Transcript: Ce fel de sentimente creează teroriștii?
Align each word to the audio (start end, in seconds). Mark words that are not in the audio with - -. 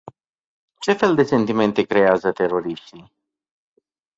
Ce 0.79 0.93
fel 0.93 1.15
de 1.15 1.23
sentimente 1.23 1.83
creează 1.83 2.31
teroriștii? 2.31 3.11